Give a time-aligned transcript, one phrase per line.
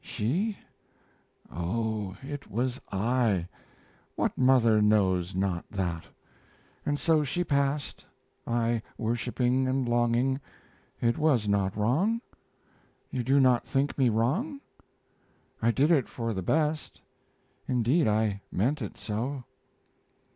[0.03, 0.57] She?
[1.51, 3.47] O, it was I!
[4.15, 6.05] What mother knows not that?
[6.87, 8.03] And so she passed,
[8.47, 10.41] I worshiping and longing...
[10.99, 12.19] It was not wrong?
[13.11, 14.59] You do not think me wrong?
[15.61, 16.99] I did it for the best.
[17.67, 19.43] Indeed I meant it so.